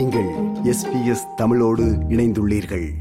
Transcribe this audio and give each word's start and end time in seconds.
நீங்கள் 0.00 0.28
எஸ்பிஎஸ் 0.64 1.34
தமிழோடு 1.36 1.84
இணைந்துள்ளீர்கள். 1.84 2.92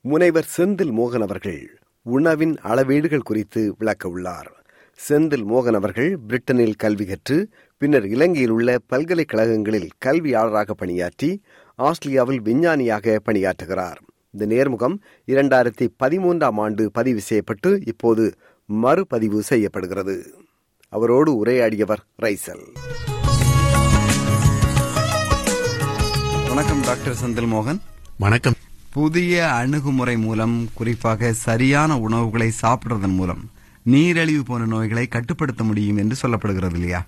முனைவர் 0.00 0.48
செந்தில் 0.56 0.92
மோகன் 0.92 1.22
அவர்கள் 1.22 1.78
உணவின் 2.02 2.58
அளவீடுகள் 2.58 3.22
குறித்து 3.22 3.74
விளக்க 3.78 4.08
உள்ளார். 4.08 4.64
செந்தில் 5.08 5.44
மோகன் 5.44 5.74
அவர்கள் 5.74 6.18
பிரிட்டனில் 6.28 6.74
கல்வி 6.76 7.04
கற்று 7.04 7.48
பின்னர் 7.78 8.06
இலங்கையில் 8.06 8.50
உள்ள 8.50 8.78
பல்கலைக்கழகங்களில் 8.86 9.88
கல்வியாளராக 10.04 10.70
பணியாற்றி 10.70 11.42
ஆஸ்திரேலியாவில் 11.74 12.40
விஞ்ஞானியாக 12.40 13.20
பணியாற்றுகிறார். 13.26 13.96
இந்த 14.30 14.54
நேர்முகம் 14.54 14.98
இரண்டாயிரத்தி 15.26 15.88
பதிமூன்றாம் 16.04 16.54
ஆண்டு 16.54 16.90
பதிவு 16.90 17.20
செய்யப்பட்டு 17.20 17.80
இப்போது 17.86 18.34
மறுபதிவு 18.82 19.38
செய்யப்படுகிறது. 19.38 20.34
அவரோடு 20.88 21.44
உரையாடியவர் 21.44 22.04
ரைசல். 22.22 22.66
வணக்கம் 26.56 26.80
டாக்டர் 26.80 27.14
செந்தில் 27.14 27.48
மோகன். 27.48 27.80
வணக்கம். 28.18 28.54
புதிய 28.90 29.52
அணுகுமுறை 29.52 30.16
மூலம் 30.16 30.68
குறிப்பாக 30.74 31.32
சரியான 31.32 31.98
உணவுகளை 31.98 32.52
சாப்பிடுறதன் 32.62 33.14
மூலம் 33.14 33.50
நீரிழிவு 33.82 34.42
போன்ற 34.42 34.66
நோய்களை 34.66 35.06
கட்டுப்படுத்த 35.06 35.64
முடியும் 35.64 35.96
என்று 35.96 36.16
சொல்லப்படுகிறது 36.22 36.74
இல்லையா? 36.74 37.04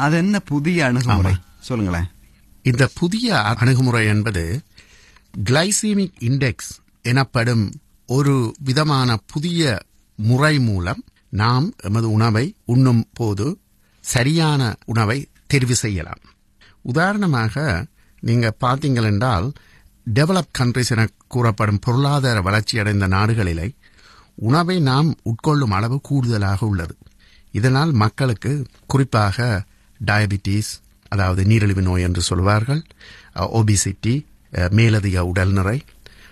அது 0.00 0.16
என்ன 0.16 0.38
புதிய 0.38 0.84
அணுகுமுறை? 0.84 1.34
சொல்லுங்களேன். 1.60 2.06
இந்த 2.62 2.88
புதிய 2.94 3.40
அணுகுமுறை 3.40 4.06
என்பது 4.06 4.62
கிளைசீமிக் 5.50 6.16
இண்டெக்ஸ் 6.20 6.72
எனப்படும் 7.02 7.72
ஒரு 8.06 8.54
விதமான 8.64 9.18
புதிய 9.26 9.82
முறை 10.14 10.58
மூலம் 10.58 11.04
நாம் 11.28 11.72
எமது 11.76 12.10
உணவை 12.10 12.54
உண்ணும் 12.64 13.04
போது 13.14 13.58
சரியான 14.00 14.76
உணவை 14.84 15.28
தெரிவு 15.54 15.72
செய்யலாம். 15.72 16.20
உதாரணமாக 16.82 17.86
நீங்க 18.20 18.54
பார்த்தீங்கள் 18.60 19.08
என்றால் 19.10 19.52
டெவலப் 20.14 20.54
கண்ட்ரிஸ் 20.58 20.88
என 20.88 21.08
கூறப்படும் 21.28 21.78
பொருளாதார 21.78 22.40
வளர்ச்சியடைந்த 22.40 23.06
நாடுகளிலே 23.06 23.74
உணவை 24.34 24.80
நாம் 24.80 25.16
உட்கொள்ளும் 25.22 25.74
அளவு 25.76 26.00
கூடுதலாக 26.00 26.66
உள்ளது. 26.66 26.96
இதனால் 27.52 27.92
மக்களுக்கு 27.92 28.66
குறிப்பாக 28.86 29.64
டயபிட்டிஸ் 30.06 30.72
அதாவது 31.08 31.44
நீரிழிவு 31.44 31.82
நோய் 31.82 32.02
என்று 32.02 32.22
சொல்வார்கள் 32.22 32.82
ஒபிசிட்டி 33.34 34.24
மேலதிக 34.50 35.20
உடல்நிறை 35.20 35.80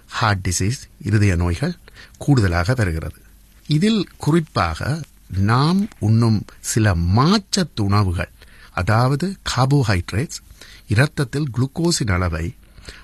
ஹார்ட் 0.08 0.48
டிசீஸ் 0.48 0.80
இருதய 1.02 1.36
நோய்கள் 1.36 1.74
கூடுதலாக 2.18 2.74
வருகிறது. 2.74 3.18
இதில் 3.66 4.08
குறிப்பாக 4.16 5.00
நாம் 5.28 5.88
உண்ணும் 5.98 6.44
சில 6.60 6.94
மாச்சத்து 6.94 7.80
உணவுகள் 7.80 8.32
அதாவது 8.70 9.36
கார்போஹைட்ரேட்ஸ் 9.56 10.40
இரத்தத்தில் 10.86 11.50
குளுக்கோஸின் 11.58 12.12
அளவை 12.12 12.54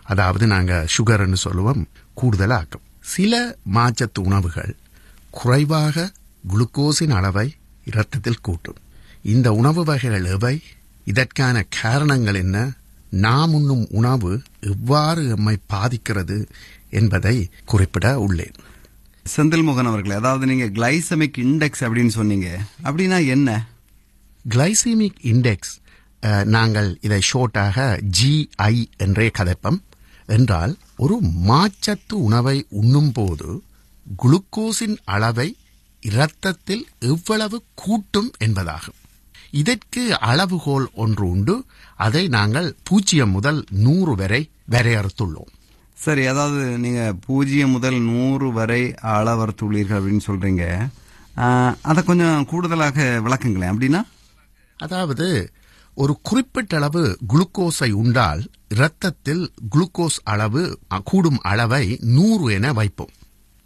அதாவது 0.03 0.47
நாங்க 0.47 0.86
சுகர்னு 0.98 1.33
சொல்லுவோம் 1.33 1.89
கூடுதலாக்கும். 2.22 2.87
சில 3.00 3.56
மாச்சத்து 3.75 4.19
உணவுகள் 4.22 4.77
குறைவாக 5.31 6.12
குளுக்கோஸின் 6.48 7.11
அளவை 7.11 7.55
இரத்தத்தில் 7.84 8.41
கூட்டும். 8.41 8.77
இந்த 9.22 9.53
உணவு 9.53 9.84
வகைகள் 9.84 10.25
எவை? 10.25 10.62
இதற்கான 11.05 11.67
காரணங்கள் 11.81 12.34
என்ன? 12.34 12.72
நாம் 13.09 13.53
உண்ணும் 13.53 13.87
உணவு 13.91 14.42
எவ்வாறு 14.61 15.28
எம்மை 15.28 15.59
பாதிக்கிறது 15.67 16.48
என்பதை 16.91 17.50
குறிப்பிட 17.65 18.27
உள்ளேன். 18.28 18.55
செந்தில் 19.37 19.65
மோகன் 19.65 19.87
அவர்களே 19.87 20.15
அதாவது 20.15 20.47
நீங்க 20.47 20.65
கிளைசமிக் 20.65 21.39
இண்டெக்ஸ் 21.39 21.81
அப்படின்னு 21.81 22.09
சொன்னீங்க. 22.09 22.61
அப்படின்னா 22.84 23.27
என்ன? 23.27 23.67
கிளைசீமிக் 24.48 25.19
இண்டெக்ஸ் 25.22 25.78
நாங்கள் 26.45 26.99
இதை 27.01 27.21
ஷோர்ட்டாக 27.33 27.77
ஜிஐ 28.21 28.87
என்றே 28.97 29.31
கதைப்பம். 29.39 29.79
என்றால் 30.27 30.77
ஒரு 30.97 31.21
மாச்சத்து 31.49 32.12
உணவை 32.12 32.67
உண்ணும் 32.71 33.12
போது 33.12 33.62
குளுக்கோஸின் 34.22 34.97
அளவை 35.05 35.56
இரத்தத்தில் 36.00 36.87
எவ்வளவு 36.99 37.62
கூட்டும் 37.75 38.31
என்பதாகும். 38.44 38.99
இதற்கு 39.50 40.19
அளவுகோல் 40.19 40.91
ஒன்று 40.94 41.31
உண்டு. 41.31 41.65
அதை 41.97 42.28
நாங்கள் 42.28 42.77
பூஜ்ஜியம் 42.83 43.31
முதல் 43.31 43.65
நூறு 43.71 44.15
வரை 44.15 44.50
வரையறுத்துள்ளோம். 44.71 45.50
சரி 45.94 46.27
அதாவது 46.27 46.78
நீங்க 46.78 47.15
பூஜ்ஜியம் 47.27 47.71
முதல் 47.71 48.00
நூறு 48.00 48.53
வரை 48.53 48.94
அளவறுத்துள்ளீர்கள் 49.03 49.99
அப்படின்னு 50.00 50.21
சொல்றீங்க. 50.27 50.91
ஆஹ், 51.37 51.75
அதை 51.83 52.05
கொஞ்சம் 52.05 52.47
கூடுதலாக 52.47 53.21
விளக்குங்களேன். 53.25 53.73
அப்படின்னா? 53.73 54.03
அதாவது 54.77 55.53
ஒரு 55.95 56.21
குறிப்பிட்ட 56.23 56.77
அளவு 56.77 57.19
குளுக்கோஸை 57.28 57.91
உண்டால் 57.91 58.51
இரத்தத்தில் 58.69 59.53
குளுக்கோஸ் 59.75 60.19
அளவு 60.23 60.78
கூடும் 61.05 61.39
அளவை 61.41 61.99
நூறு 62.01 62.53
என 62.53 62.73
வைப்போம். 62.73 63.11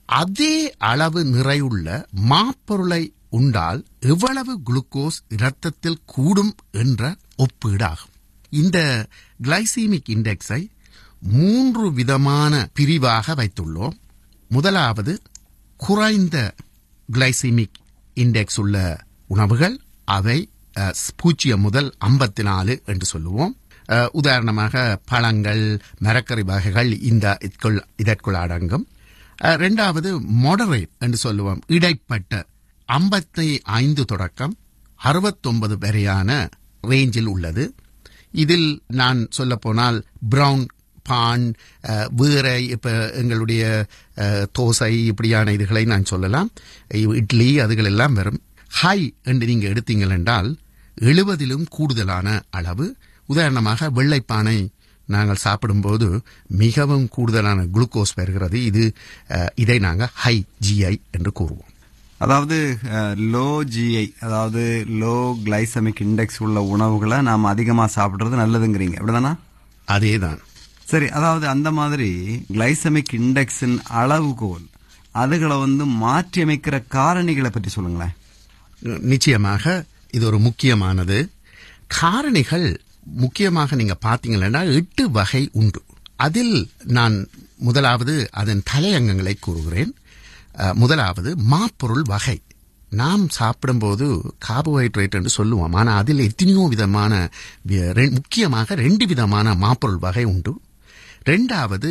அதே 0.06 0.76
அளவு 0.76 1.24
நிறையுள்ள 1.24 2.06
மாப்பொருளை 2.28 3.12
உண்டால் 3.28 3.84
எவ்வளவு 4.00 4.60
குளுக்கோஸ் 4.70 5.20
இரத்தத்தில் 5.28 6.00
கூடும் 6.04 6.54
என்ற 6.70 7.16
ஒப்பீடாகும். 7.38 8.12
இந்த 8.50 9.06
கிளைசீமிக் 9.42 10.08
இண்டெக்ஸை 10.08 10.68
மூன்று 11.18 11.92
விதமான 11.92 12.68
பிரிவாக 12.74 13.34
வைத்துள்ளோம். 13.34 13.92
முதலாவது 14.48 15.22
குறைந்த 15.76 16.54
கிளைசீமிக் 17.12 17.76
இண்டெக்ஸ் 18.14 18.60
உள்ள 18.60 19.04
உணவுகள் 19.26 19.80
அவை 20.04 20.48
பூஜ்ஜியம் 21.16 21.60
முதல் 21.60 21.94
ஐம்பத்தி 22.08 22.42
நாலு 22.42 22.82
என்று 22.86 23.06
சொல்லுவோம். 23.06 23.54
உதாரணமாக 24.12 25.00
பழங்கள் 25.10 25.64
மரக்கறி 26.04 26.44
வகைகள் 26.44 26.90
இந்த 27.10 27.36
இதற்குள் 27.46 27.78
இதற்குள் 27.96 28.34
அடங்கும். 28.34 28.86
ரெண்டாவது 29.62 30.10
இரண்டாவது 30.42 30.82
என்று 30.98 31.16
சொல்லுவோம். 31.16 31.60
இடைப்பட்ட 31.66 32.46
ஐம்பத்தி 32.88 33.48
ஐந்து 33.62 34.04
தொடக்கம் 34.04 34.54
அறுபத்தொன்பது 35.00 35.78
வரையான 35.78 36.48
ரேஞ்சில் 36.82 37.30
உள்ளது. 37.34 37.64
இதில் 38.30 38.68
நான் 38.86 39.20
சொல்லப்போனால் 39.30 39.98
ப்ரௌன் 40.30 40.30
பிரவுன் 40.30 40.64
பான் 41.02 41.44
வேற 42.20 42.48
இப்ப 42.74 42.92
எங்களுடைய 43.20 43.64
தோசை 44.58 44.90
இப்படியான 45.10 45.52
இதுகளை 45.52 45.84
நான் 45.84 46.10
சொல்லலாம். 46.12 46.50
இட்லி 47.20 47.48
அதுகள் 47.58 47.90
எல்லாம் 47.92 48.14
வரும். 48.14 48.40
ஹை 48.80 49.00
என்று 49.22 49.46
நீங்க 49.46 49.66
எடுத்தீங்கள் 49.68 50.14
என்றால் 50.18 50.48
எழுபதிலும் 51.08 51.66
கூடுதலான 51.76 52.28
அளவு. 52.58 52.86
உதாரணமாக 53.28 53.90
வெள்ளைப்பானை 53.98 54.58
நாங்கள் 55.08 55.44
சாப்பிடும்போது 55.44 56.08
மிகவும் 56.62 57.06
கூடுதலான 57.14 57.64
குளுக்கோஸ் 57.74 58.16
வருகிறது 58.18 58.58
இது 58.68 58.84
இதை 59.62 59.78
நாங்கள் 59.86 60.12
ஹை 60.22 60.36
ஜிஐ 60.66 60.94
என்று 61.16 61.30
கூறுவோம். 61.40 61.70
அதாவது 62.20 62.58
லோ 63.32 63.48
ஜிஐ 63.74 64.04
அதாவது 64.26 64.62
லோ 65.02 65.16
கிளைசமிக் 65.46 66.02
இண்டெக்ஸ் 66.06 66.40
உள்ள 66.46 66.58
உணவுகளை 66.74 67.18
நாம் 67.28 67.50
அதிகமாக 67.52 67.94
சாப்பிட்றது 67.96 68.40
நல்லதுங்கிறீங்க. 68.42 68.96
அப்படிதானா? 69.00 69.32
அதேதான். 69.88 70.40
சரி 70.90 71.06
அதாவது 71.18 71.46
அந்த 71.54 71.68
மாதிரி 71.78 72.10
கிளைசமிக் 72.54 73.12
இண்டெக்ஸின் 73.20 73.76
அளவுகோல் 74.02 74.66
அதுகளை 75.22 75.56
வந்து 75.64 75.84
மாற்றி 76.04 76.40
அமைக்கிற 76.44 76.76
காரணிகளை 76.96 77.50
பற்றி 77.52 77.70
சொல்லுங்களேன். 77.74 78.14
நிச்சயமாக 79.12 79.84
இது 80.16 80.24
ஒரு 80.30 80.38
முக்கியமானது. 80.46 81.18
காரணிகள் 81.98 82.68
முக்கியமாக 83.22 83.76
நீங்க 83.80 83.94
பார்த்தீங்கன்னா 84.06 84.62
எட்டு 84.78 85.04
வகை 85.18 85.42
உண்டு. 85.60 85.80
அதில் 86.26 86.56
நான் 86.96 87.16
முதலாவது 87.66 88.14
அதன் 88.40 88.66
தலையங்கங்களை 88.70 89.34
கூறுகிறேன். 89.46 89.92
முதலாவது 90.82 91.30
மாப்பொருள் 91.52 92.04
வகை. 92.12 92.36
நாம் 93.00 93.22
சாப்பிடும்போது 93.36 94.06
கார்போஹைட்ரேட் 94.46 95.16
என்று 95.18 95.32
சொல்லுவோம். 95.36 95.74
ஆனால் 95.78 96.00
அதில் 96.02 96.22
எத்தனையோ 96.28 96.64
விதமான 96.74 97.12
முக்கியமாக 98.18 98.74
ரெண்டு 98.84 99.04
விதமான 99.12 99.54
மாப்பொருள் 99.64 100.02
வகை 100.06 100.24
உண்டு. 100.32 100.52
ரெண்டாவது 101.30 101.90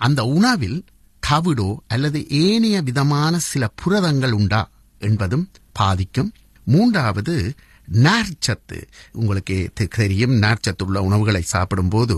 அந்த 0.00 0.20
உணவில் 0.36 0.78
தவிடோ 1.22 1.68
அல்லது 1.94 2.18
ஏனைய 2.44 2.78
விதமான 2.88 3.34
சில 3.50 3.64
புரதங்கள் 3.82 4.36
உண்டா 4.38 4.62
என்பதும் 5.08 5.46
பாதிக்கும். 5.78 6.30
மூன்றாவது 6.64 7.36
நார்ச்சத்து. 7.88 8.78
உங்களுக்கு 9.12 9.56
தெரியும் 9.74 10.34
நார்ச்சத்து 10.42 10.84
உள்ள 10.86 11.02
உணவுகளை 11.02 11.42
சாப்பிடும்போது 11.42 12.16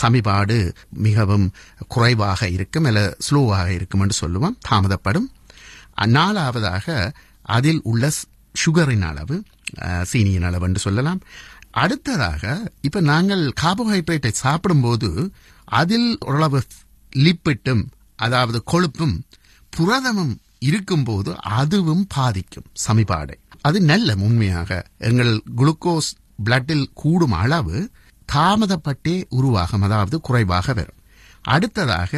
சமிபாடு 0.00 0.58
மிகவும் 1.06 1.46
குறைவாக 1.88 2.48
இருக்கும் 2.48 2.84
அல்ல 2.84 3.02
ஸ்லோவாக 3.26 3.68
இருக்கும் 3.78 4.00
என்று 4.00 4.16
சொல்லுவோம் 4.22 4.58
தாமதப்படும். 4.68 5.28
நாலாவதாக 6.16 6.86
அதில் 7.56 7.80
உள்ள 7.82 8.10
சுகரின் 8.54 9.06
அளவு 9.10 9.36
சீனியின் 10.10 10.46
அளவு 10.48 10.66
என்று 10.66 10.80
சொல்லலாம். 10.80 11.20
அடுத்ததாக 11.70 12.42
இப்ப 12.80 13.00
நாங்கள் 13.00 13.44
கார்போஹைட்ரேட்டை 13.60 14.32
சாப்பிடும்போது 14.44 15.10
அதில் 15.64 16.10
ஓரளவு 16.20 16.60
லிப்பிட்டும் 17.12 17.82
அதாவது 18.16 18.58
கொழுப்பும் 18.72 19.16
புரதமும் 19.72 20.34
இருக்கும்போது 20.58 21.30
அதுவும் 21.60 22.04
பாதிக்கும் 22.14 22.70
சமிபாடை. 22.84 23.36
அது 23.66 23.78
நல்ல 23.90 24.14
உண்மையாக 24.26 24.70
எங்கள் 25.08 25.32
குளுக்கோஸ் 25.56 26.10
பிளட்டில் 26.44 26.86
கூடும் 26.94 27.36
அளவு 27.42 27.76
தாமதப்பட்டே 28.32 29.14
உருவாகும் 29.28 29.84
அதாவது 29.86 30.16
குறைவாக 30.20 30.72
வரும். 30.72 30.98
அடுத்ததாக 31.54 32.12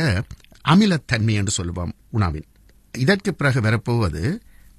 அமிலத்தன்மை 0.68 1.34
என்று 1.40 1.52
சொல்லுவோம் 1.58 1.92
உணவின். 2.10 2.46
இதற்கு 2.94 3.30
பிறகு 3.34 3.60
வரப்போவது 3.60 4.22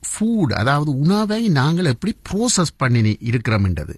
ஃபுட் 0.09 0.53
அதாவது 0.61 0.91
உணவை 1.03 1.41
நாங்கள் 1.59 1.85
எப்படி 1.85 2.11
ப்ரோசஸ் 2.29 2.77
பண்ணி 2.77 3.17
இருக்கிறோம் 3.29 3.63
என்றது. 3.63 3.95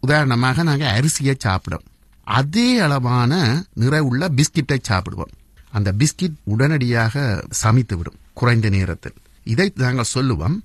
உதாரணமாக 0.00 0.62
நாங்கள் 0.62 0.94
அரிசியை 0.96 1.34
சாப்பிடும் 1.38 1.86
அதே 2.26 2.68
அளவான 2.78 3.32
நிறைவுள்ள 3.80 4.24
பிஸ்கட்டை 4.38 4.78
சாப்பிடுவோம். 4.88 5.34
அந்த 5.70 5.88
பிஸ்கட் 6.00 6.36
உடனடியாக 6.44 7.44
சமைத்து 7.62 7.96
விடும் 7.96 8.18
குறைந்த 8.34 8.68
நேரத்தில். 8.68 9.16
இதை 9.44 9.72
நாங்கள் 9.74 10.12
சொல்லுவோம் 10.14 10.56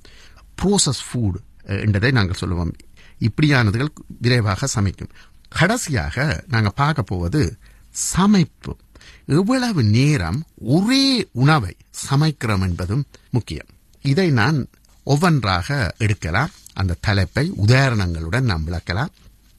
ப்ரோசஸ் 0.62 1.04
ஃபுட் 1.08 1.38
என்றதை 1.78 2.12
நாங்கள் 2.12 2.38
சொல்லுவோம். 2.38 2.76
இப்படியானதுகள் 3.20 3.88
விரைவாக 4.20 4.68
சமைக்கும். 4.68 5.10
கடைசியாக 5.50 6.44
நாங்கள் 6.48 6.72
பார்க்க 6.76 7.02
போவது 7.02 7.58
சமைப்பு. 7.90 8.78
எவ்வளவு 9.26 9.84
நேரம் 9.84 10.44
ஒரே 10.58 11.28
உணவை 11.32 11.76
சமைக்கிறோம் 12.10 12.62
என்பதும் 12.62 13.06
முக்கியம். 13.30 13.66
இதை 14.02 14.30
நான் 14.30 14.68
ஒவ்வொன்றாக 15.04 15.96
எடுக்கலாம். 15.98 16.50
அந்த 16.74 16.98
தலைப்பை 17.00 17.52
உதாரணங்களுடன் 17.56 18.44
நாம் 18.44 18.68
விளக்கலாம். 18.68 19.12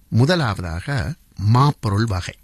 முதலாவதாக 0.08 1.14
மாப்பொருள் 1.54 2.06
வகை. 2.06 2.34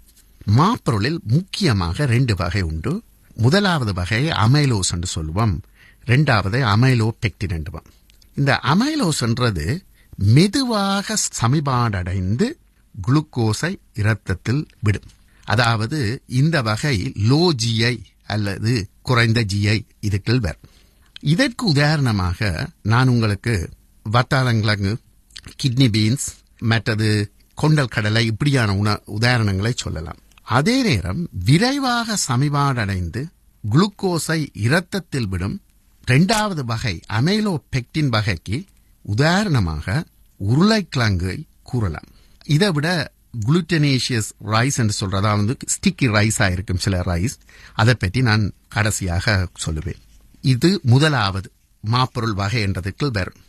மாப்பொருளில் 0.57 1.19
முக்கியமாக 1.23 2.05
ரெண்டு 2.05 2.35
வகை 2.35 2.61
உண்டு. 2.61 3.03
முதலாவது 3.35 3.93
வகை 3.93 4.29
அமைலோஸ் 4.29 4.93
என்று 4.93 5.07
சொல்லுவோம். 5.07 5.61
இரண்டாவது 6.05 6.65
அமைலோ 6.65 7.09
பெக்டின் 7.21 7.63
என்றுவோம் 7.63 7.95
இந்த 8.39 8.53
அமைலோஸ் 8.73 9.21
என்றது 9.21 9.65
மெதுவாக 10.17 11.15
சமிபாடடைந்து 11.39 12.47
குளுக்கோஸை 12.95 13.71
இரத்தத்தில் 13.93 14.67
விடும். 14.79 15.07
அதாவது 15.43 15.99
இந்த 16.41 16.61
வகை 16.61 17.13
லோ 17.29 17.41
ஜிஐ 17.63 17.95
அல்லது 18.25 18.73
குறைந்த 19.01 19.39
ஜிஐ 19.53 19.77
இதுக்குள் 20.01 20.39
வரும். 20.39 20.65
இதற்கு 21.33 21.65
உதாரணமாக 21.65 22.69
நான் 22.81 23.07
உங்களுக்கு 23.07 23.69
வத்தாளங்கிழங்கு 24.05 24.93
கிட்னி 25.63 25.87
பீன்ஸ் 25.95 26.27
மற்றது 26.71 27.09
கொண்டல் 27.55 27.93
கடலை 27.95 28.25
இப்படியான 28.25 28.75
உண 28.75 28.89
உதாரணங்களை 29.19 29.71
சொல்லலாம். 29.75 30.19
அதே 30.57 30.75
நேரம் 30.81 31.21
விரைவாக 31.45 32.17
சமிபாடடைந்து 32.27 33.21
குளுக்கோஸை 33.63 34.39
இரத்தத்தில் 34.53 35.27
விடும் 35.27 35.61
இரண்டாவது 36.07 36.63
வகை 36.65 36.93
அமைலோ 37.13 37.53
பெக்டின் 37.73 38.09
வகைக்கு 38.09 38.57
உதாரணமாக 39.05 40.03
உருளைக்கிழங்கை 40.39 41.35
கூறலாம். 41.69 42.07
இதை 42.45 42.69
விட 42.71 42.87
குளுட்டனேஷியஸ் 43.47 44.29
ரைஸ் 44.53 44.77
என்று 44.81 44.95
சொல்றதா 44.99 45.31
வந்து 45.39 45.55
ஸ்டிக்கி 45.73 46.07
ரைஸாக 46.17 46.51
இருக்கும் 46.51 46.81
சில 46.85 47.01
ரைஸ் 47.09 47.35
அதை 47.73 47.93
பற்றி 47.93 48.21
நான் 48.21 48.45
கடைசியாக 48.67 49.35
சொல்லுவேன். 49.65 49.99
இது 50.41 50.69
முதலாவது 50.83 51.51
மாப்பொருள் 51.83 52.37
வகை 52.41 52.61
என்றதுக்கு 52.67 53.09
வரும். 53.11 53.41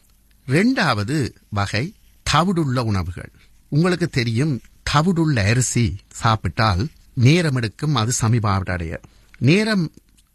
ரெண்டாவது 0.47 1.17
வகை 1.51 1.85
தவிடுள்ள 2.27 2.79
உணவுகள். 2.91 3.33
உங்களுக்கு 3.69 4.09
தெரியும் 4.19 4.55
தவிடுள்ள 4.91 5.39
அரிசி 5.53 5.87
சாப்பிட்டால் 6.23 6.85
நேரம் 7.27 7.55
எடுக்கும் 7.55 7.95
அது 7.95 8.13
சமீபாவடைய 8.21 8.95
நேரம் 9.39 9.87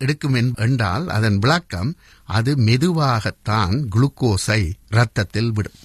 எடுக்கும் 0.03 0.37
என்றால் 0.65 1.05
அதன் 1.17 1.37
விளக்கம் 1.43 1.91
அது 2.37 2.51
மெதுவாகத்தான் 2.67 3.75
குளுக்கோஸை 3.95 4.61
ரத்தத்தில் 4.97 5.51
விடும். 5.57 5.79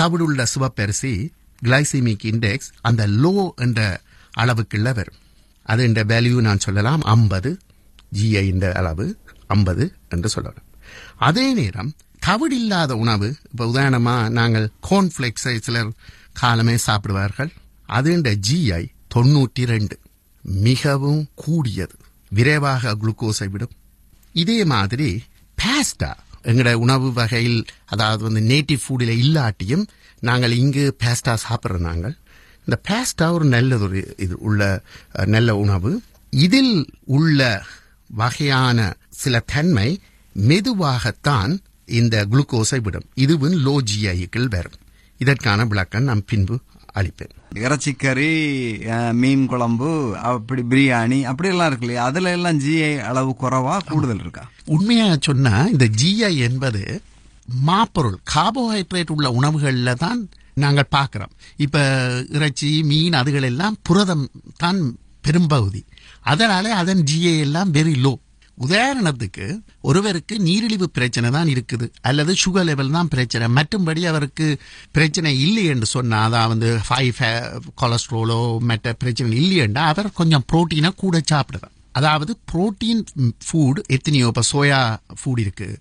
தவிடுள்ள 0.00 0.46
சிவப்பரிசி 0.52 1.14
கிளைசிமிக் 1.62 2.24
இண்டெக்ஸ் 2.30 2.70
அந்த 2.88 3.02
லோ 3.22 3.34
என்ற 3.64 3.80
அளவுக்குள்ள 4.42 4.88
வரும். 4.98 5.20
அது 5.66 5.82
என்ற 5.82 6.00
வேல்யூ 6.04 6.38
நான் 6.46 6.64
சொல்லலாம் 6.66 7.02
ஐம்பது 7.16 7.50
ஜிஐ 8.18 8.44
இந்த 8.54 8.66
அளவு 8.80 9.06
ஐம்பது 9.54 9.84
என்று 10.08 10.28
சொல்லலாம். 10.28 10.66
அதே 11.28 11.46
நேரம் 11.60 11.90
தவிடு 12.26 12.56
இல்லாத 12.60 12.92
உணவு 13.02 13.28
இப்போ 13.50 13.64
உதாரணமா 13.72 14.16
நாங்கள் 14.38 14.66
கோன்ஃப்ளெக்ஸை 14.90 15.54
சிலர் 15.66 15.90
காலமே 16.32 16.76
சாப்பிடுவார்கள். 16.86 17.50
அது 17.98 18.08
என்ற 18.12 18.30
ஜிஐ 18.48 18.82
தொண்ணூற்றி 19.14 19.64
ரெண்டு 19.72 19.96
மிகவும் 20.66 21.22
கூடியது. 21.42 21.96
விரைவாக 22.34 22.96
குளுக்கோஸை 22.96 23.48
விடும். 23.48 23.74
இதே 24.32 24.64
மாதிரி 24.64 25.08
பேஸ்டா 25.60 26.10
எங்களோட 26.42 26.72
உணவு 26.84 27.08
வகையில் 27.12 27.60
அதாவது 27.86 28.22
வந்து 28.22 28.42
நேட்டிவ் 28.52 28.82
ஃபுட்டில் 28.84 29.18
இல்லாட்டியும் 29.24 29.84
நாங்கள் 30.20 30.54
இங்கு 30.62 30.84
பேஸ்டா 31.02 31.36
சாப்பிட்றோம் 31.44 31.86
நாங்கள். 31.88 32.16
இந்த 32.66 32.76
பேஸ்டா 32.88 33.32
ஒரு 33.32 33.44
நல்லதொரு 33.44 34.14
இது 34.18 34.36
உள்ள 34.38 34.82
நல்ல 35.26 35.56
உணவு. 35.56 35.90
இதில் 36.30 36.74
உள்ள 37.16 37.40
வகையான 38.06 38.78
சில 39.22 39.42
தன்மை 39.52 39.88
மெதுவாகத்தான் 40.48 41.52
இந்த 42.00 42.26
குளுக்கோஸை 42.30 42.80
விடும். 42.80 43.08
இதுவும் 43.14 43.56
லோ 43.66 43.76
ஜிஐக்கள் 43.90 44.48
வரும். 44.48 44.78
இதற்கான 45.18 45.64
விளக்கம் 45.64 46.02
நான் 46.02 46.24
பின்பு 46.26 46.56
அளிப்பேன். 46.94 47.34
இறைச்சிக்கறி 47.54 48.30
மீன் 49.12 49.46
குழம்பு 49.46 49.90
அப்படி 50.30 50.62
பிரியாணி 50.62 51.22
அப்படி 51.22 51.48
எல்லாம் 51.48 51.66
இருக்கு 51.66 51.86
இல்லையா? 51.86 52.04
அதுல 52.04 52.30
எல்லாம் 52.30 52.60
ஜிஐ 52.60 52.98
அளவு 52.98 53.36
குறைவா 53.42 53.74
கூடுதல் 53.90 54.18
இருக்கா? 54.18 54.44
உண்மையா 54.64 55.16
சொன்னா 55.20 55.52
இந்த 55.72 55.86
ஜிஐ 56.02 56.32
என்பது 56.38 56.82
மாப்பொருள் 57.66 58.18
கார்போஹைட்ரேட் 58.34 59.12
உள்ள 59.16 59.28
உணவுகள்ல 59.40 59.94
தான் 59.94 60.20
நாங்கள் 60.54 60.92
பார்க்கிறோம். 60.96 61.32
இப்ப 61.56 61.78
இறைச்சி 62.28 62.82
மீன் 62.82 63.12
அதுகள் 63.12 63.42
எல்லாம் 63.42 63.76
புரதம் 63.82 64.26
தான் 64.56 64.80
பெரும்பகுதி. 65.20 65.82
அதனாலே 66.20 66.70
அதன் 66.70 67.02
ஜிஐ 67.10 67.38
எல்லாம் 67.38 67.72
வெரி 67.72 67.94
லோ 68.04 68.12
உதாரணத்துக்கு 68.58 69.46
ஒருவருக்கு 69.80 70.34
நீரிழிவு 70.38 70.86
பிரச்சனை 70.90 71.30
தான் 71.30 71.52
இருக்குது 71.54 71.86
அல்லது 72.00 72.32
சுகர் 72.44 72.66
லெவல் 72.70 72.96
தான் 72.96 73.08
பிரச்சனை. 73.08 73.46
மற்றும்படி 73.58 74.02
அவருக்கு 74.06 74.46
பிரச்சனை 74.92 75.32
இல்லை 75.40 75.64
என்று 75.64 75.86
சொன்னால் 75.86 76.26
அதான் 76.28 76.48
வந்து 76.48 76.70
ஃபைவ் 76.88 77.20
கொலஸ்ட்ரோலோ 77.82 78.40
மற்ற 78.70 78.92
பிரச்சனை 78.92 79.36
இல்லையென்றால் 79.42 79.92
அவர் 79.92 80.10
கொஞ்சம் 80.12 80.46
புரோட்டீனை 80.52 80.92
கூட 80.96 81.20
சாப்பிடுவார் 81.32 81.72
அதாவது 81.92 82.32
புரோட்டீன் 82.52 83.02
ஃபுட் 83.46 83.80
எத்தனையோ 83.86 84.26
இப்போ 84.26 84.42
சோயா 84.52 84.78
ஃபுட் 85.20 85.42
இருக்குது 85.44 85.76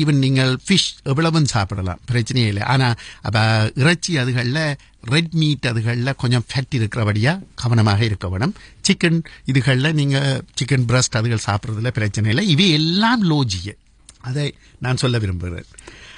ஈவன் 0.00 0.22
நீங்கள் 0.24 0.52
ஃபிஷ் 0.66 0.86
எவ்வளவும் 1.02 1.48
சாப்பிடலாம் 1.54 2.00
பிரச்சனையே 2.10 2.48
இல்லை. 2.52 2.62
ஆனால் 2.62 2.94
அப்போ 3.22 3.42
இறைச்சி 3.74 4.16
அதுகளில் 4.16 4.62
ரெட் 5.02 5.32
மீட் 5.32 5.66
அதுகளில் 5.66 6.14
கொஞ்சம் 6.16 6.44
ஃபேட் 6.52 6.74
இருக்கிறபடியாக 6.74 7.42
கவனமாக 7.54 8.04
இருக்க 8.04 8.28
வேணும். 8.28 8.54
சிக்கன் 8.88 9.22
இதுகளில் 9.44 9.92
நீங்கள் 9.92 10.42
சிக்கன் 10.60 10.86
பிரஸ்ட் 10.86 11.16
அதுகள் 11.16 11.46
சாப்பிட்றதுல 11.46 11.88
பிரச்சனை 11.88 12.30
இல்லை. 12.30 12.48
இவை 12.48 12.70
எல்லாம் 12.70 13.30
லோஜிய 13.30 13.74
அதை 14.20 14.54
நான் 14.78 14.96
சொல்ல 14.96 15.18
விரும்புகிறேன். 15.18 15.64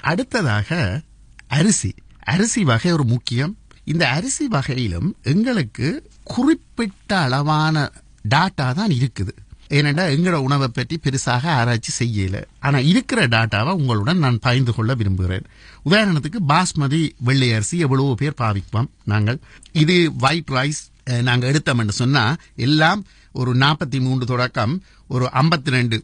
அடுத்ததாக 0.01 1.01
அரிசி. 1.47 1.95
அரிசி 2.19 2.65
வகை 2.65 2.93
ஒரு 2.93 3.05
முக்கியம். 3.05 3.59
இந்த 3.85 4.09
அரிசி 4.09 4.49
வகையிலும் 4.49 5.17
எங்களுக்கு 5.23 6.11
குறிப்பிட்ட 6.23 7.19
அளவான 7.19 7.93
டாட்டா 8.23 8.49
தான் 8.55 8.91
இருக்குது. 8.91 9.35
ஏனெண்டா 9.77 10.05
எங்களோட 10.15 10.39
உணவை 10.47 10.69
பற்றி 10.69 10.97
பெருசாக 11.05 11.45
ஆராய்ச்சி 11.61 11.93
செய்யல. 11.99 12.39
ஆனால் 12.67 12.89
இருக்கிற 12.93 13.21
டாட்டாவை 13.35 13.73
உங்களுடன் 13.81 14.23
நான் 14.25 14.41
பகிர்ந்து 14.47 14.73
கொள்ள 14.77 14.95
விரும்புகிறேன். 15.01 15.47
உதாரணத்துக்கு 15.89 16.41
பாஸ்மதி 16.53 17.03
வெள்ளை 17.29 17.49
அரிசி 17.57 17.79
எவ்வளவோ 17.87 18.15
பேர் 18.23 18.41
பாவிப்போம் 18.43 18.91
நாங்கள். 19.13 19.39
இது 19.83 19.97
ஒயிட் 20.27 20.55
ரைஸ் 20.59 20.83
நாங்கள் 21.29 21.51
எடுத்தோம்னு 21.51 21.97
சொன்னால் 22.03 22.39
எல்லாம் 22.67 23.03
ஒரு 23.41 23.53
நாற்பத்தி 23.63 24.01
மூன்று 24.07 24.25
தொடக்கம் 24.33 24.75
ஒரு 25.15 25.27
ஐம்பத்தி 25.43 25.71
ரெண்டு 25.77 25.97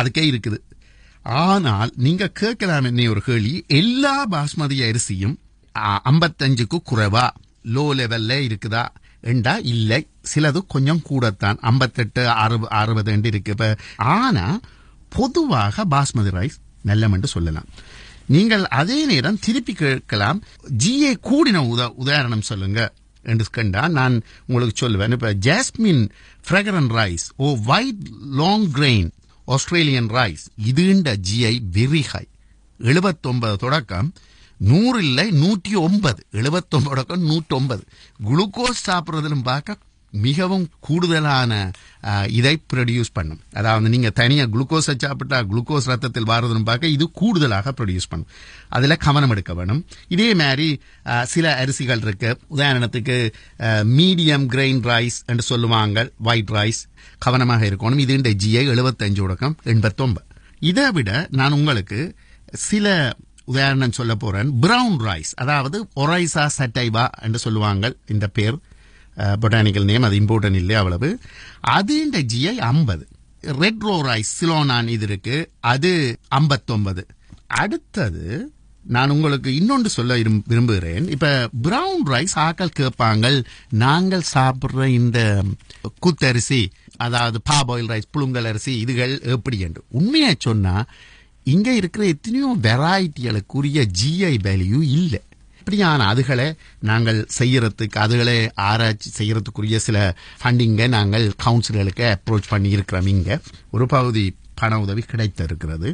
அதுக்கே 0.00 0.24
இருக்குது. 0.30 0.58
ஆனால் 1.40 1.90
நீங்கள் 2.04 2.36
கேட்கலாம் 2.40 2.86
என்ன 2.90 3.08
ஒரு 3.14 3.22
கேள்வி 3.26 3.54
எல்லா 3.80 4.14
பாஸ்மதி 4.34 4.78
அரிசியும் 4.88 5.36
ஐம்பத்தஞ்சுக்கு 6.10 6.78
குறைவா? 6.90 7.26
லோ 7.74 7.84
லெவல்ல 7.98 8.38
இருக்குதா? 8.46 8.84
என்றா 9.20 9.56
இல்லை. 9.56 10.08
சிலது 10.34 10.66
கொஞ்சம் 10.68 11.02
கூடத்தான். 11.02 11.58
ஐம்பத்தெட்டு 11.60 12.28
அறுபது 12.28 12.70
அறுபது 12.70 13.12
என்று 13.12 13.28
இருக்கு. 13.28 13.50
இப்போ 13.50 13.76
ஆனா 13.96 14.60
பொதுவாக 15.08 15.84
பாஸ்மதி 15.84 16.30
ரைஸ் 16.30 16.58
நல்லம் 16.84 17.12
என்று 17.12 17.28
சொல்லலாம். 17.28 17.64
நீங்கள் 18.26 18.66
அதே 18.66 19.06
நேரம் 19.06 19.38
திருப்பி 19.38 19.72
கேட்கலாம். 19.72 20.42
ஜிஏ 20.84 21.12
கூடின 21.22 21.60
உத 21.72 21.92
உதாரணம் 21.96 22.40
சொல்லுங்க 22.40 22.92
என்று 23.22 23.44
கண்டா 23.50 23.88
நான் 23.88 24.22
உங்களுக்கு 24.46 24.88
சொல்லுவேன். 24.88 25.12
இப்ப 25.12 25.34
jasmine 25.34 26.08
fragrant 26.48 26.90
rice 26.90 27.26
or 27.36 27.56
white 27.66 28.08
long 28.30 28.70
grain 28.72 29.10
Australian 29.44 30.10
rice 30.10 30.44
இதுண்ட 30.64 31.16
GI 31.30 31.60
very 31.72 32.02
high. 32.02 32.26
எழுபத்தொன்பது 32.78 33.56
தொடக்கம். 33.56 34.12
நூறு 34.68 34.98
இல்லை 35.08 35.26
நூற்றி 35.42 35.74
ஒன்பது 35.86 36.20
எழுபத்தொன்பது 36.40 37.20
நூற்றி 37.30 37.54
ஒன்பது 37.60 37.84
குளுக்கோஸ் 38.30 38.82
சாப்பிட்றதிலும் 38.88 39.46
பார்க்க 39.52 39.88
மிகவும் 40.12 40.64
கூடுதலான 40.86 41.52
இதை 42.38 42.52
ப்ரொடியூஸ் 42.72 43.10
பண்ணும். 43.18 43.40
அதாவது 43.58 43.90
நீங்கள் 43.92 44.14
தனியாக 44.20 44.48
குளுக்கோஸை 44.54 44.94
சாப்பிட்டா 45.04 45.38
குளுக்கோஸ் 45.50 45.86
ரத்தத்தில் 45.90 46.26
வாரதுன்னு 46.30 46.68
பார்க்க 46.70 46.94
இது 46.94 47.06
கூடுதலாக 47.20 47.72
ப்ரொடியூஸ் 47.78 48.08
பண்ணும். 48.12 48.30
அதில் 48.76 48.96
கவனம் 49.06 49.32
எடுக்க 49.34 49.54
வேணும். 49.58 49.82
இதே 50.14 50.28
மாதிரி 50.40 50.66
சில 51.34 51.52
அரிசிகள் 51.62 52.02
இருக்கு. 52.06 52.32
உதாரணத்துக்கு 52.56 53.18
மீடியம் 53.98 54.46
கிரெயின் 54.54 54.82
ரைஸ் 54.92 55.20
என்று 55.32 55.46
சொல்லுவாங்க 55.50 56.06
ஒயிட் 56.30 56.52
ரைஸ் 56.58 56.82
கவனமாக 57.26 57.64
இருக்கணும். 57.70 58.02
இது 58.06 58.18
இந்த 58.20 58.32
ஜிஐ 58.44 58.64
எழுபத்தஞ்சு 58.74 59.22
உடக்கம் 59.28 59.56
எண்பத்தொன்பது. 59.74 60.28
இதை 60.72 60.88
விட 60.98 61.10
நான் 61.40 61.56
உங்களுக்கு 61.60 62.00
சில 62.68 62.86
உதாரணம் 63.52 63.96
சொல்ல 63.98 64.14
போறேன். 64.22 64.50
பிரவுன் 64.62 64.98
ரைஸ் 65.08 65.32
அதாவது 65.42 65.78
ஒரைசா 66.02 66.44
சட்டைவா 66.58 67.04
என்று 67.22 67.38
சொல்லுவாங்க 67.44 67.94
இந்த 68.14 68.26
பேர். 68.38 68.58
பொட்டானிக்கல் 69.42 69.88
நேம் 69.90 70.06
அது 70.08 70.18
இம்பார்ட்டன் 70.18 70.58
இல்லை 70.62 70.74
அவ்வளவு. 70.80 71.08
அது 71.76 71.94
இந்த 72.04 72.18
ஜிஐ 72.32 72.56
ஐம்பது. 72.72 73.04
ரெட் 73.62 73.82
ரோ 73.86 73.96
ரைஸ் 74.10 74.32
சிலோனான் 74.40 74.88
இது 74.96 75.06
இருக்கு. 75.10 75.36
அது 75.72 75.90
ஐம்பத்தொன்பது. 76.38 77.02
அடுத்தது 77.62 78.24
நான் 78.94 79.12
உங்களுக்கு 79.14 79.50
இன்னொன்று 79.54 79.90
சொல்ல 79.96 80.12
விரும்புகிறேன். 80.50 81.06
இப்ப 81.14 81.32
பிரவுன் 81.62 82.04
ரைஸ் 82.12 82.36
ஆக்கள் 82.46 82.76
கேட்பாங்க 82.78 83.26
நாங்கள் 83.84 84.30
சாப்பிட்ற 84.34 84.86
இந்த 85.00 85.20
குத்தரிசி 86.06 86.62
அதாவது 87.06 87.38
பாபாயில் 87.50 87.90
ரைஸ் 87.92 88.10
புழுங்கல் 88.14 88.48
அரிசி 88.50 88.72
இதுகள் 88.84 89.14
எப்படி? 89.34 89.58
என்று. 89.66 89.82
உண்மையை 90.00 90.32
சொன்னா 90.46 90.74
இங்க 91.50 91.72
இருக்கிற 91.72 92.06
எத்தனையோ 92.06 92.56
வெரைட்டிகளுக்குரிய 92.62 93.86
ஜிஐ 93.98 94.36
வேல்யூ 94.42 94.82
இல்லை. 94.92 95.20
இப்படியான 95.58 96.14
அதுகளை 96.14 96.46
நாங்கள் 96.80 97.26
செய்யறதுக்கு 97.38 97.98
அதுகளை 98.00 98.36
ஆராய்ச்சி 98.62 99.10
செய்யறதுக்குரிய 99.18 99.76
சில 99.78 99.98
ஃபண்டிங்கை 100.40 100.88
நாங்கள் 100.88 101.32
கவுன்சிலர்களுக்கு 101.44 102.04
அப்ரோச் 102.14 102.48
பண்ணி 102.48 102.68
இருக்கிறோம் 102.68 103.06
இங்க. 103.06 103.30
ஒரு 103.70 103.86
பகுதி 103.86 104.24
பண 104.54 104.80
உதவி 104.80 105.02
கிடைத்திருக்கிறது. 105.02 105.90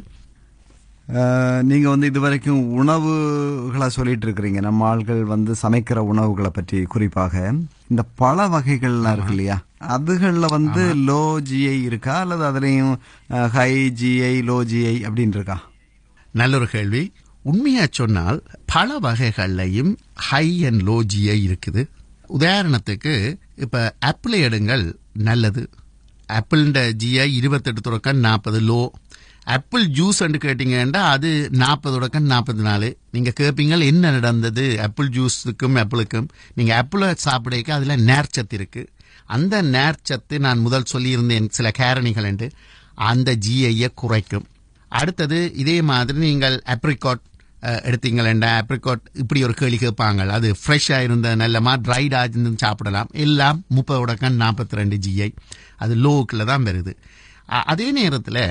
அஹ், 1.14 1.62
நீங்க 1.62 1.88
வந்து 1.88 2.06
இதுவரைக்கும் 2.06 2.72
உணவுகளை 2.72 3.88
சொல்லிட்டு 3.88 4.26
இருக்கிறீங்க 4.26 4.60
நம்ம 4.60 4.86
ஆள்கள் 4.88 5.22
வந்து 5.24 5.54
சமைக்கிற 5.62 5.98
உணவுகளை 6.06 6.50
பற்றி 6.50 6.82
குறிப்பாக. 6.86 7.34
இந்த 7.88 8.02
பல 8.14 8.48
வகைகள்லாம் 8.48 9.12
இருக்கு 9.12 9.30
இல்லையா? 9.30 9.58
அதுகள்ல 9.80 10.46
வந்து 10.46 10.82
லோ 10.94 11.22
ஜிஐ 11.50 11.82
இருக்கா? 11.82 12.20
அல்லது 12.20 12.44
அதுலயும் 12.50 12.96
ஹை 13.48 13.72
ஜிஐ 14.00 14.34
லோ 14.48 14.58
ஜிஐ 14.72 14.96
அப்படின்னு 15.08 15.34
இருக்கா 15.40 15.70
நல்ல 16.32 16.56
ஒரு 16.56 16.68
கேள்வி. 16.68 17.12
உண்மையா 17.42 17.86
சொன்னால் 17.90 18.42
பல 18.66 18.98
வகைகள்லையும் 19.00 19.96
ஹை 20.14 20.64
அண்ட் 20.64 20.82
லோ 20.82 21.00
ஜிஐ 21.14 21.36
இருக்குது. 21.48 21.82
உதாரணத்துக்கு 22.38 23.36
இப்ப 23.56 23.94
ஆப்பிள் 24.00 24.40
எடுங்கள். 24.40 24.94
நல்லது. 25.12 25.70
ஆப்பிள்ன்ற 26.32 26.78
ஜிஐ 27.04 27.32
இருபத்தெட்டு 27.32 27.80
தொடக்கம் 27.80 28.16
நாற்பது 28.16 28.60
லோ. 28.60 28.88
ஆப்பிள் 29.44 29.84
ஜூஸ் 29.88 30.18
கேட்டீங்கன்னா 30.18 31.02
அது 31.14 31.48
நாற்பது 31.50 31.94
தொடக்கம் 31.94 32.22
நாற்பது 32.22 32.62
நாலு. 32.62 32.98
நீங்க 33.10 33.32
கேட்பீங்க 33.40 33.84
என்ன 33.84 34.10
நடந்தது? 34.10 34.82
ஆப்பிள் 34.82 35.08
ஜூஸுக்கும் 35.08 35.76
ஆப்பிளுக்கும் 35.82 36.28
நீங்க 36.54 36.76
ஆப்பிளை 36.76 37.14
சாப்பிடக்க 37.16 37.74
அதுல 37.74 37.96
நேர்ச்சத்து 37.96 38.52
இருக்கு. 38.52 38.88
அந்த 39.36 39.62
நேர்ச்சத்து 39.76 40.36
நான் 40.46 40.64
முதல் 40.66 40.90
சொல்லியிருந்தேன் 40.92 41.48
சில 41.58 41.70
கேரணிகள் 41.78 42.28
என்று. 42.30 42.48
அந்த 43.10 43.30
ஜிஐயை 43.46 43.88
குறைக்கும். 44.02 44.46
அடுத்தது 44.90 45.38
இதே 45.62 45.78
மாதிரி 45.90 46.18
நீங்கள் 46.26 46.56
அப்ரிகாட் 46.74 47.24
எடுத்தீங்களா 47.88 48.50
அப்ரிகாட் 48.62 49.04
இப்படி 49.22 49.40
ஒரு 49.46 49.54
கேள்வி 49.60 49.78
கேட்பாங்க 49.82 50.26
அது 50.36 50.48
ஃப்ரெஷ்ஷாக 50.60 51.06
இருந்த 51.06 51.28
நல்லமா 51.42 51.72
ட்ரைடாக 51.86 52.28
இருந்து 52.30 52.52
சாப்பிடலாம். 52.64 53.10
எல்லாம் 53.24 53.58
முப்பது 53.76 54.00
உடக்கம் 54.04 54.40
நாற்பத்தி 54.42 54.78
ரெண்டு 54.80 54.96
ஜிஐ 55.06 55.30
அது 55.84 55.94
லோவுக்கில் 56.04 56.48
தான் 56.50 56.66
வருது. 56.68 56.92
அதே 57.72 57.88
நேரத்தில் 57.98 58.42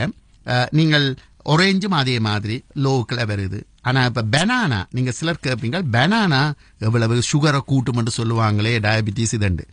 நீங்கள் 0.80 1.08
ஒரேஞ்சும் 1.54 1.98
அதே 2.02 2.18
மாதிரி 2.28 2.58
லோவுக்கில் 2.86 3.30
வருது. 3.32 3.60
ஆனால் 3.90 4.08
இப்போ 4.10 4.24
பெனானா 4.36 4.80
நீங்கள் 4.96 5.18
சிலர் 5.20 5.44
கேட்பீங்க 5.46 5.80
பெனானா 5.96 6.42
எவ்வளவு 6.88 7.18
சுகரை 7.32 7.62
கூட்டுமென்று 7.72 8.12
சொல்லுவாங்களே 8.20 8.74
டயபிட்டிஸ் 8.86 9.36
இதண்டு. 9.38 9.66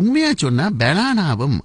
உண்மையாக 0.00 0.36
சொன்னால் 0.44 0.76
பெனானாவும் 0.82 1.58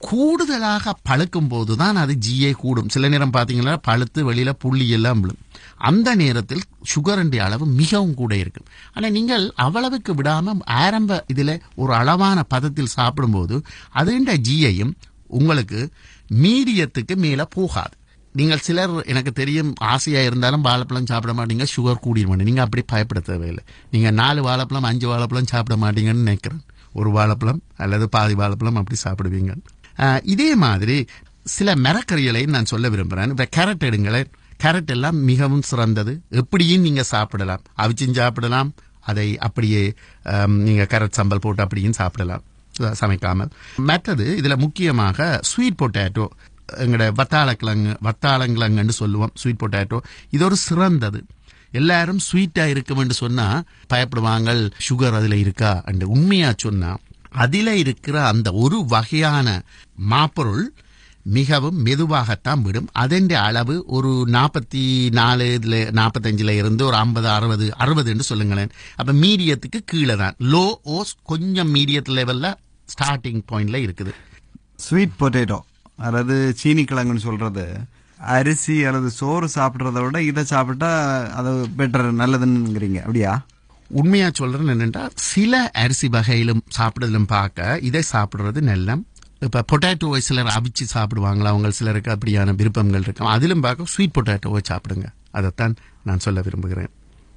கூடுதலாக 0.00 0.92
பழுக்கும் 1.08 1.48
போது 1.52 1.72
தான் 1.80 1.96
அது 2.02 2.14
ஜிஏ 2.24 2.50
கூடும். 2.60 2.90
சில 2.94 3.08
நேரம் 3.12 3.32
பார்த்தீங்கன்னா 3.36 3.74
பழுத்து 3.86 4.20
வெளியில் 4.28 4.58
புள்ளி 4.62 4.86
எல்லாம் 4.96 5.20
விழும். 5.22 5.40
அந்த 5.88 6.08
நேரத்தில் 6.20 6.62
சுகருடைய 6.92 7.40
அளவு 7.46 7.64
மிகவும் 7.80 8.14
கூட 8.20 8.32
இருக்கும். 8.42 8.68
ஆனால் 8.94 9.14
நீங்கள் 9.16 9.44
அவ்வளவுக்கு 9.64 10.14
விடாமல் 10.14 10.62
ஆரம்ப 10.82 11.20
இதில் 11.34 11.54
ஒரு 11.82 11.94
அளவான 12.00 12.44
பதத்தில் 12.54 12.94
சாப்பிடும்போது 12.96 13.58
அதுண்ட 14.02 14.36
ஜியையும் 14.48 14.94
உங்களுக்கு 15.38 15.80
மீடியத்துக்கு 16.42 17.16
மேலே 17.26 17.46
போகாது. 17.58 17.94
நீங்கள் 18.38 18.62
சிலர் 18.66 18.94
எனக்கு 19.12 19.32
தெரியும் 19.38 19.70
ஆசையாக 19.92 20.28
இருந்தாலும் 20.28 20.64
வாழைப்பழம் 20.66 21.08
சாப்பிட 21.10 21.32
மாட்டீங்க 21.38 21.64
சுகர் 21.74 22.02
கூடிட 22.06 22.34
நீங்கள் 22.48 22.64
அப்படி 22.64 22.82
பயப்பட 22.92 23.20
தேவையில்லை. 23.28 23.62
நீங்கள் 23.92 24.16
நாலு 24.20 24.40
வாழைப்பழம் 24.48 24.88
அஞ்சு 24.90 25.06
வாழைப்பழம் 25.12 25.50
சாப்பிட 25.52 25.76
மாட்டீங்கன்னு 25.84 26.26
நினைக்கிறேன். 26.26 26.62
ஒரு 27.00 27.10
வாழைப்பழம் 27.16 27.60
அல்லது 27.84 28.06
பாதி 28.16 28.34
வாழைப்பழம் 28.40 28.78
அப்படி 28.80 28.98
சாப்பிடுவீங்க. 29.06 29.54
இதே 30.34 30.50
மாதிரி 30.64 30.96
சில 31.54 31.74
மரக்கறிகளை 31.86 32.42
நான் 32.54 32.70
சொல்ல 32.72 32.88
விரும்புகிறேன் 32.94 33.32
இப்போ 33.34 33.46
கேரட் 33.56 33.86
எடுங்களேன். 33.88 34.28
கேரட் 34.62 34.92
எல்லாம் 34.94 35.18
மிகவும் 35.30 35.64
சிறந்தது. 35.70 36.12
எப்படியும் 36.40 36.84
நீங்கள் 36.86 37.08
சாப்பிடலாம். 37.14 37.62
அவிச்சும் 37.82 38.18
சாப்பிடலாம். 38.20 38.70
அதை 39.10 39.26
அப்படியே 39.46 39.82
நீங்கள் 40.66 40.88
கேரட் 40.92 41.18
சம்பல் 41.18 41.42
போட்டு 41.44 41.64
அப்படியும் 41.64 41.98
சாப்பிடலாம். 42.00 42.44
சமைக்காமல். 43.00 43.50
மற்றது 43.90 44.26
இதில் 44.40 44.62
முக்கியமாக 44.64 45.28
ஸ்வீட் 45.50 45.80
பொட்டேட்டோ 45.82 46.26
எங்கட 46.84 47.12
வத்தாளக்கிழங்கு 47.20 47.92
வத்தாளங்கிழங்குன்னு 48.06 48.94
சொல்லுவோம் 49.02 49.32
ஸ்வீட் 49.34 49.62
பொட்டேட்டோ 49.62 49.98
இது 50.30 50.44
ஒரு 50.44 50.56
சிறந்தது. 50.56 51.26
எல்லாரும் 51.72 52.20
ஸ்வீட்டாக 52.28 52.66
இருக்கும்னு 52.66 53.14
சொன்னால் 53.14 53.64
பயப்படுவாங்க 53.92 54.70
சுகர் 54.88 55.16
அதில் 55.20 55.38
இருக்கா 55.44 55.82
அண்டு 55.84 56.02
உண்மையாக 56.02 56.54
சொன்னால் 56.56 57.00
அதில் 57.30 57.72
இருக்கிற 57.76 58.26
அந்த 58.26 58.52
ஒரு 58.52 58.84
வகையான 58.84 59.62
மாப்பொருள் 60.10 60.66
மிகவும் 61.22 61.84
மெதுவாகத்தான் 61.86 62.62
விடும். 62.62 62.88
அதன் 62.92 63.28
அளவு 63.30 63.84
ஒரு 63.86 64.26
நாற்பத்தி 64.36 65.10
நாலு 65.10 65.52
இதில் 65.54 65.90
நாற்பத்தஞ்சில் 65.98 66.50
இருந்து 66.50 66.86
ஒரு 66.86 66.96
ஐம்பது 66.96 67.28
அறுபது 67.28 67.66
அறுபதுன்னு 67.78 68.20
சொல்லுங்களேன். 68.20 68.70
அப்போ 68.96 69.12
மீடியத்துக்கு 69.12 69.80
கீழே 69.84 70.16
தான். 70.16 70.36
லோ 70.38 70.74
ஓஸ் 70.84 71.14
கொஞ்சம் 71.22 71.74
மீடியத் 71.74 72.12
லெவலில் 72.18 72.54
ஸ்டார்டிங் 72.88 73.42
பாயிண்ட்ல 73.52 73.78
இருக்குது. 73.86 74.14
ஸ்வீட் 74.76 75.18
பொட்டேட்டோ 75.18 75.58
அதாவது 75.98 76.54
சீனி 76.56 76.82
கிழங்குன்னு 76.84 77.26
சொல்றது 77.28 77.64
அரிசி 78.20 78.76
அல்லது 78.84 79.10
சோறு 79.10 79.48
சாப்பிட்றத 79.54 79.98
விட 80.04 80.18
இதை 80.22 80.44
சாப்பிட்டா 80.44 80.90
அது 81.38 81.50
பெட்டர் 81.78 82.08
நல்லதுங்கிறீங்க 82.22 82.98
அப்படியா? 83.00 83.32
உண்மையா 83.90 84.28
சொல்றேன் 84.32 84.72
என்னன்னா 84.74 85.02
சில 85.14 85.70
அரிசி 85.82 86.08
வகையிலும் 86.08 86.62
சாப்பிடுறதுலும் 86.78 87.30
பார்க்க 87.36 87.78
இதை 87.88 88.02
சாப்பிட்றது 88.12 88.60
நல்ல 88.72 88.98
இப்போ 89.46 89.60
பொட்டேட்டோவை 89.72 90.18
சிலர் 90.18 90.46
அவிச்சு 90.46 90.84
சாப்பிடுவாங்களா? 90.94 91.50
அவங்க 91.52 91.70
சிலருக்கு 91.70 92.10
அப்படியான 92.14 92.54
விருப்பங்கள் 92.54 93.00
இருக்கும். 93.00 93.28
அதிலும் 93.28 93.60
பார்க்க 93.60 93.84
ஸ்வீட் 93.84 94.16
பொட்டேட்டோவை 94.16 94.60
சாப்பிடுங்க. 94.70 95.06
அதைத்தான் 95.30 95.74
நான் 96.02 96.18
சொல்ல 96.18 96.40
விரும்புகிறேன். 96.40 96.90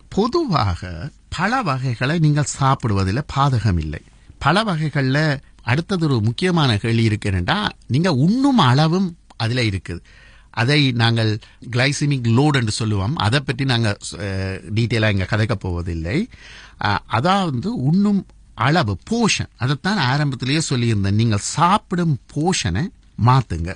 பொதுவாக 0.09 1.11
பல 1.37 1.61
வகைகளை 1.61 2.19
நீங்கள் 2.19 2.49
சாப்பிடுவதில் 2.59 3.21
பாதகம் 3.35 3.79
இல்லை 3.79 4.01
பல 4.39 4.63
வகைகளில் 4.63 5.23
அடுத்தது 5.69 6.05
ஒரு 6.07 6.17
முக்கியமான 6.27 6.71
கேள்வி 6.83 7.05
இருக்கு 7.09 7.31
நீங்கள் 7.93 8.19
உண்ணும் 8.25 8.61
அளவும் 8.71 9.09
அதில் 9.43 9.67
இருக்குது. 9.69 10.03
அதை 10.61 10.79
நாங்கள் 11.01 11.31
கிளைசிமிக் 11.75 12.27
லோட் 12.37 12.57
என்று 12.59 12.73
சொல்லுவோம். 12.79 13.15
அதை 13.25 13.39
பற்றி 13.47 13.65
நாங்கள் 13.71 13.99
டீட்டெயிலாக 14.77 15.13
இங்கே 15.15 15.27
கதைக்க 15.33 15.55
போவதில்லை. 15.65 16.17
அதாவது 17.17 17.69
உண்ணும் 17.89 18.21
அளவு 18.67 18.93
போஷன் 19.11 19.51
அதைத்தான் 19.63 20.01
ஆரம்பத்திலேயே 20.11 20.61
சொல்லியிருந்தேன். 20.71 21.19
நீங்கள் 21.21 21.45
சாப்பிடும் 21.55 22.17
போஷனை 22.33 22.83
மாற்றுங்க 23.27 23.71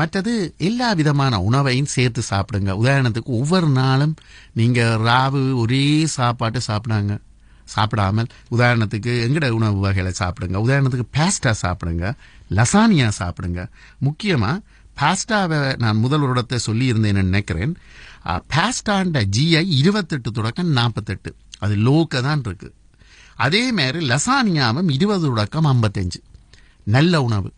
மற்றது 0.00 0.32
எல்லா 0.68 0.88
விதமான 0.98 1.40
உணவையும் 1.46 1.90
சேர்த்து 1.94 2.22
சாப்பிடுங்க. 2.30 2.70
உதாரணத்துக்கு 2.82 3.30
ஒவ்வொரு 3.40 3.68
நாளும் 3.80 4.14
நீங்கள் 4.60 5.00
ராவு 5.08 5.42
ஒரே 5.62 5.84
சாப்பாட்டு 6.18 6.60
சாப்பிடாங்க. 6.68 7.14
சாப்பிடாமல் 7.74 8.30
உதாரணத்துக்கு 8.56 9.12
எங்கட 9.26 9.48
உணவு 9.58 9.78
வகைகளை 9.84 10.12
சாப்பிடுங்க. 10.22 10.58
உதாரணத்துக்கு 10.66 11.06
பேஸ்டா 11.18 11.52
சாப்பிடுங்க. 11.64 12.06
லசானியா 12.58 13.08
சாப்பிடுங்க. 13.20 13.62
முக்கியமாக 14.06 14.58
பாஸ்டாவை 15.00 15.58
நான் 15.82 16.00
முதல் 16.04 16.22
வருடத்தை 16.22 16.58
சொல்லியிருந்தேன் 16.66 16.68
சொல்லியிருந்தேன்னு 16.68 17.28
நினைக்கிறேன். 17.28 17.72
பாஸ்டாண்ட 18.54 19.18
ஜிஐ 19.36 19.62
இருபத்தெட்டு 19.80 20.30
தொடக்கம் 20.38 20.72
நாற்பத்தெட்டு. 20.78 21.30
அது 21.64 21.74
லோக்க 21.86 22.22
தான் 22.26 22.42
இருக்கு. 22.46 22.68
அதே 23.46 23.62
மாதிரி 23.78 24.00
லசானியாவும் 24.10 24.90
இருபது 24.96 25.24
தொடக்கம் 25.28 25.68
ஐம்பத்தஞ்சு. 25.72 26.20
நல்ல 26.96 27.22
உணவு. 27.28 27.50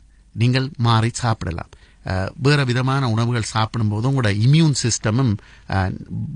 நீங்கள் 0.43 0.69
மாறி 0.87 1.11
சாப்பிடலாம். 1.23 1.73
வேறு 2.45 2.63
விதமான 2.69 3.09
உணவுகள் 3.15 3.53
சாப்பிடும்போது 3.55 4.07
உங்களோட 4.11 4.31
இம்யூன் 4.47 4.77
சிஸ்டமும் 4.85 5.33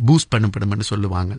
பூஸ்ட் 0.07 0.33
பண்ணப்படும் 0.35 0.73
என்று 0.75 0.87
சொல்லுவாங்க. 0.93 1.35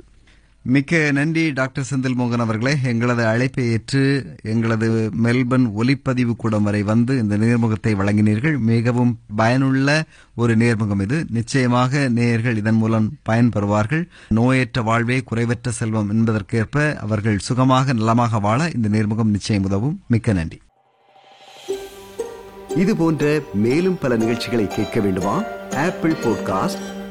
மிக்க 0.70 1.12
நன்றி 1.12 1.52
டாக்டர் 1.52 1.88
செந்தில் 1.90 2.18
மோகன் 2.18 2.40
அவர்களே. 2.40 2.76
எங்களது 2.84 3.26
அழைப்பை 3.26 3.72
ஏற்று 3.72 4.26
எங்களது 4.44 5.10
மெல்பர்ன் 5.24 5.72
ஒலிப்பதிவு 5.72 6.36
கூடம் 6.36 6.64
வரை 6.64 6.84
வந்து 6.84 7.18
இந்த 7.18 7.38
நேர்முகத்தை 7.38 7.96
வழங்கினீர்கள். 7.96 8.60
மிகவும் 8.60 9.20
பயனுள்ள 9.36 10.04
ஒரு 10.36 10.58
நேர்முகம் 10.58 11.02
இது. 11.02 11.26
நிச்சயமாக 11.30 12.10
நேயர்கள் 12.10 12.58
இதன் 12.58 12.76
மூலம் 12.76 13.18
பயன்பெறுவார்கள். 13.30 14.04
நோயற்ற 14.36 14.84
வாழ்வே 14.84 15.24
குறைவற்ற 15.32 15.70
செல்வம் 15.70 16.12
என்பதற்கேற்ப 16.12 16.96
அவர்கள் 16.96 17.38
சுகமாக 17.38 17.94
நலமாக 17.94 18.40
வாழ 18.40 18.70
இந்த 18.76 18.90
நேர்முகம் 18.90 19.34
நிச்சயம் 19.38 19.64
உதவும். 19.64 20.04
மிக்க 20.08 20.34
நன்றி. 20.34 20.62
இது 22.76 22.96
போன்ற 22.96 23.42
மேலும் 23.54 23.98
பல 24.02 24.16
நிகழ்ச்சிகளை 24.16 24.68
கேட்க 24.68 25.00
வேண்டுமா? 25.00 25.44
Apple 25.76 26.14
podcast 26.14 26.96